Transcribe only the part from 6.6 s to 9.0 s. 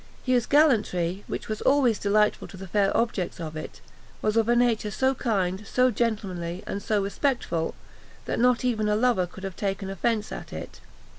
and so respectful, that not even a